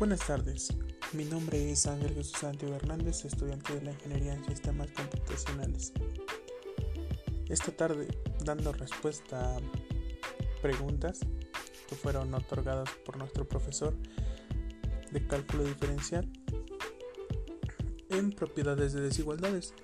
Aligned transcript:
Buenas 0.00 0.26
tardes, 0.26 0.68
mi 1.12 1.26
nombre 1.26 1.70
es 1.70 1.86
Ángel 1.86 2.14
Jesús 2.14 2.32
Santiago 2.40 2.74
Hernández, 2.74 3.26
estudiante 3.26 3.74
de 3.74 3.82
la 3.82 3.90
Ingeniería 3.90 4.32
en 4.32 4.46
Sistemas 4.46 4.90
Computacionales. 4.92 5.92
Esta 7.50 7.70
tarde, 7.72 8.08
dando 8.42 8.72
respuesta 8.72 9.58
a 9.58 9.60
preguntas 10.62 11.20
que 11.86 11.96
fueron 11.96 12.32
otorgadas 12.32 12.88
por 13.04 13.18
nuestro 13.18 13.46
profesor 13.46 13.94
de 15.10 15.26
cálculo 15.26 15.64
diferencial 15.64 16.26
en 18.08 18.32
propiedades 18.32 18.94
de 18.94 19.02
desigualdades. 19.02 19.74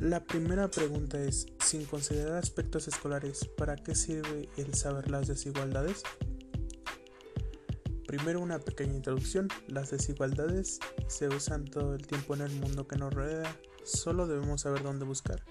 La 0.00 0.24
primera 0.24 0.68
pregunta 0.68 1.22
es, 1.22 1.46
sin 1.64 1.84
considerar 1.84 2.38
aspectos 2.38 2.88
escolares, 2.88 3.48
¿para 3.56 3.76
qué 3.76 3.94
sirve 3.94 4.48
el 4.56 4.74
saber 4.74 5.12
las 5.12 5.28
desigualdades? 5.28 6.02
Primero 8.16 8.40
una 8.40 8.60
pequeña 8.60 8.94
introducción. 8.94 9.48
Las 9.66 9.90
desigualdades 9.90 10.78
se 11.08 11.26
usan 11.26 11.64
todo 11.64 11.96
el 11.96 12.06
tiempo 12.06 12.36
en 12.36 12.42
el 12.42 12.52
mundo 12.52 12.86
que 12.86 12.94
nos 12.94 13.12
rodea. 13.12 13.56
Solo 13.82 14.28
debemos 14.28 14.60
saber 14.60 14.84
dónde 14.84 15.04
buscar. 15.04 15.42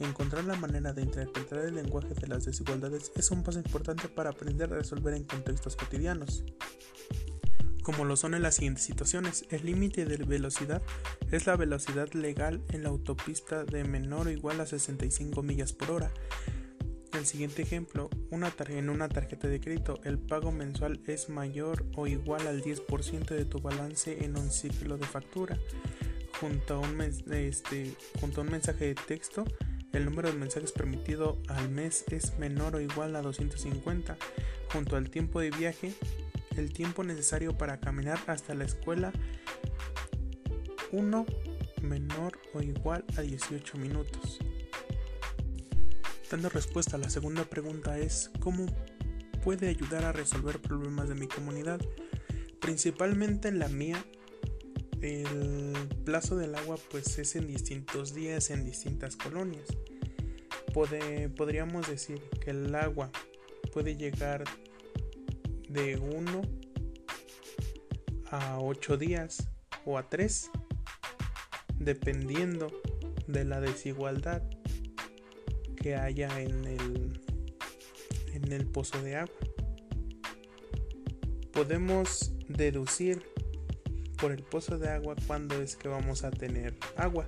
Encontrar 0.00 0.42
la 0.42 0.56
manera 0.56 0.92
de 0.92 1.02
interpretar 1.02 1.60
el 1.60 1.76
lenguaje 1.76 2.14
de 2.14 2.26
las 2.26 2.44
desigualdades 2.44 3.12
es 3.14 3.30
un 3.30 3.44
paso 3.44 3.60
importante 3.60 4.08
para 4.08 4.30
aprender 4.30 4.72
a 4.72 4.78
resolver 4.78 5.14
en 5.14 5.22
contextos 5.22 5.76
cotidianos. 5.76 6.42
Como 7.84 8.04
lo 8.04 8.16
son 8.16 8.34
en 8.34 8.42
las 8.42 8.56
siguientes 8.56 8.82
situaciones, 8.82 9.44
el 9.50 9.64
límite 9.64 10.04
de 10.04 10.16
velocidad 10.16 10.82
es 11.30 11.46
la 11.46 11.54
velocidad 11.54 12.12
legal 12.12 12.60
en 12.70 12.82
la 12.82 12.88
autopista 12.88 13.62
de 13.62 13.84
menor 13.84 14.26
o 14.26 14.30
igual 14.30 14.60
a 14.60 14.66
65 14.66 15.44
millas 15.44 15.72
por 15.72 15.92
hora. 15.92 16.10
El 17.12 17.26
siguiente 17.26 17.62
ejemplo, 17.62 18.08
una 18.30 18.52
en 18.68 18.88
una 18.88 19.08
tarjeta 19.08 19.48
de 19.48 19.60
crédito, 19.60 20.00
el 20.04 20.18
pago 20.18 20.52
mensual 20.52 21.00
es 21.06 21.28
mayor 21.28 21.84
o 21.96 22.06
igual 22.06 22.46
al 22.46 22.62
10% 22.62 23.34
de 23.34 23.44
tu 23.44 23.60
balance 23.60 24.24
en 24.24 24.38
un 24.38 24.50
ciclo 24.50 24.96
de 24.96 25.06
factura. 25.06 25.58
Junto 26.40 26.74
a, 26.74 26.78
un 26.78 27.00
este, 27.00 27.94
junto 28.20 28.40
a 28.40 28.44
un 28.44 28.50
mensaje 28.50 28.86
de 28.86 28.94
texto, 28.94 29.44
el 29.92 30.04
número 30.04 30.30
de 30.30 30.38
mensajes 30.38 30.72
permitido 30.72 31.38
al 31.48 31.68
mes 31.68 32.04
es 32.10 32.38
menor 32.38 32.76
o 32.76 32.80
igual 32.80 33.16
a 33.16 33.22
250. 33.22 34.16
Junto 34.72 34.96
al 34.96 35.10
tiempo 35.10 35.40
de 35.40 35.50
viaje, 35.50 35.92
el 36.56 36.72
tiempo 36.72 37.02
necesario 37.02 37.58
para 37.58 37.80
caminar 37.80 38.18
hasta 38.28 38.54
la 38.54 38.64
escuela 38.64 39.12
1 40.92 41.26
menor 41.82 42.38
o 42.54 42.60
igual 42.62 43.04
a 43.16 43.22
18 43.22 43.78
minutos. 43.78 44.38
Dando 46.30 46.48
respuesta 46.48 46.96
a 46.96 47.00
la 47.00 47.10
segunda 47.10 47.44
pregunta 47.44 47.98
es 47.98 48.30
¿cómo 48.38 48.64
puede 49.42 49.68
ayudar 49.68 50.04
a 50.04 50.12
resolver 50.12 50.60
problemas 50.60 51.08
de 51.08 51.16
mi 51.16 51.26
comunidad? 51.26 51.80
Principalmente 52.60 53.48
en 53.48 53.58
la 53.58 53.66
mía, 53.66 54.04
el 55.00 55.72
plazo 56.04 56.36
del 56.36 56.54
agua 56.54 56.76
pues 56.92 57.18
es 57.18 57.34
en 57.34 57.48
distintos 57.48 58.14
días 58.14 58.50
en 58.50 58.64
distintas 58.64 59.16
colonias. 59.16 59.66
podríamos 61.36 61.88
decir 61.88 62.22
que 62.40 62.50
el 62.50 62.72
agua 62.76 63.10
puede 63.72 63.96
llegar 63.96 64.44
de 65.68 65.96
1 65.96 66.42
a 68.30 68.60
8 68.60 68.96
días 68.98 69.48
o 69.84 69.98
a 69.98 70.08
3 70.08 70.48
dependiendo 71.80 72.68
de 73.26 73.44
la 73.44 73.60
desigualdad 73.60 74.44
que 75.80 75.96
haya 75.96 76.40
en 76.40 76.64
el, 76.64 77.20
en 78.32 78.52
el 78.52 78.66
pozo 78.66 79.02
de 79.02 79.16
agua. 79.16 79.34
Podemos 81.52 82.32
deducir 82.48 83.22
por 84.20 84.32
el 84.32 84.42
pozo 84.42 84.78
de 84.78 84.90
agua 84.90 85.16
cuándo 85.26 85.60
es 85.60 85.76
que 85.76 85.88
vamos 85.88 86.24
a 86.24 86.30
tener 86.30 86.76
agua. 86.96 87.26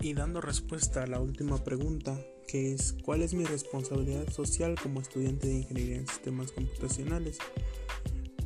Y 0.00 0.14
dando 0.14 0.40
respuesta 0.40 1.04
a 1.04 1.06
la 1.06 1.20
última 1.20 1.62
pregunta, 1.64 2.18
que 2.46 2.74
es 2.74 2.92
¿cuál 3.04 3.22
es 3.22 3.34
mi 3.34 3.44
responsabilidad 3.44 4.28
social 4.30 4.76
como 4.80 5.00
estudiante 5.00 5.46
de 5.46 5.54
ingeniería 5.54 5.96
en 5.96 6.08
sistemas 6.08 6.52
computacionales? 6.52 7.38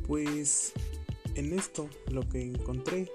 Pues 0.07 0.73
en 1.35 1.57
esto 1.57 1.89
lo 2.07 2.27
que 2.27 2.41
encontré, 2.41 3.11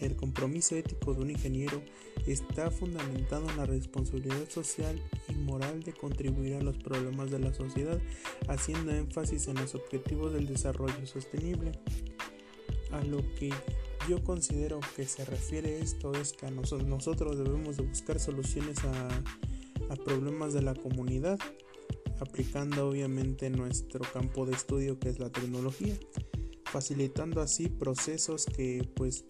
el 0.00 0.16
compromiso 0.16 0.76
ético 0.76 1.14
de 1.14 1.22
un 1.22 1.30
ingeniero 1.30 1.82
está 2.26 2.70
fundamentado 2.70 3.48
en 3.50 3.56
la 3.56 3.66
responsabilidad 3.66 4.48
social 4.48 5.00
y 5.28 5.32
moral 5.32 5.82
de 5.82 5.92
contribuir 5.92 6.54
a 6.54 6.62
los 6.62 6.76
problemas 6.78 7.30
de 7.30 7.38
la 7.38 7.52
sociedad, 7.52 8.00
haciendo 8.48 8.92
énfasis 8.92 9.48
en 9.48 9.56
los 9.56 9.74
objetivos 9.74 10.32
del 10.32 10.46
desarrollo 10.46 11.06
sostenible. 11.06 11.72
A 12.90 13.02
lo 13.04 13.18
que 13.34 13.50
yo 14.08 14.22
considero 14.24 14.80
que 14.96 15.04
se 15.04 15.24
refiere 15.24 15.80
esto 15.80 16.12
es 16.14 16.32
que 16.32 16.50
nosotros 16.50 17.36
debemos 17.36 17.76
de 17.76 17.82
buscar 17.82 18.18
soluciones 18.18 18.78
a, 18.84 19.08
a 19.90 19.96
problemas 19.96 20.54
de 20.54 20.62
la 20.62 20.74
comunidad, 20.74 21.38
aplicando 22.20 22.88
obviamente 22.88 23.50
nuestro 23.50 24.04
campo 24.12 24.46
de 24.46 24.52
estudio 24.52 24.98
que 24.98 25.10
es 25.10 25.18
la 25.18 25.30
tecnología, 25.30 25.94
facilitando 26.70 27.40
así 27.40 27.68
procesos 27.68 28.46
que 28.46 28.88
pues 28.94 29.24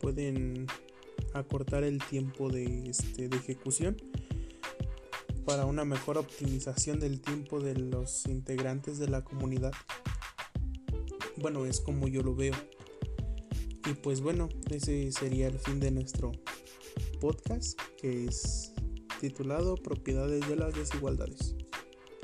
pueden 0.00 0.66
acortar 1.34 1.84
el 1.84 2.02
tiempo 2.02 2.48
de, 2.48 2.88
este, 2.88 3.28
de 3.28 3.36
ejecución 3.36 3.96
para 5.44 5.64
una 5.64 5.84
mejor 5.84 6.18
optimización 6.18 6.98
del 6.98 7.20
tiempo 7.20 7.60
de 7.60 7.76
los 7.76 8.26
integrantes 8.26 8.98
de 8.98 9.08
la 9.08 9.22
comunidad. 9.22 9.72
Bueno, 11.36 11.66
es 11.66 11.80
como 11.80 12.08
yo 12.08 12.22
lo 12.22 12.34
veo. 12.34 12.54
Y 13.88 13.94
pues 13.94 14.20
bueno, 14.20 14.48
ese 14.70 15.12
sería 15.12 15.46
el 15.46 15.60
fin 15.60 15.78
de 15.78 15.92
nuestro 15.92 16.32
podcast 17.20 17.78
que 18.00 18.24
es 18.24 18.72
titulado 19.20 19.76
Propiedades 19.76 20.48
de 20.48 20.56
las 20.56 20.74
desigualdades. 20.74 21.54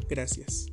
Gracias. 0.09 0.72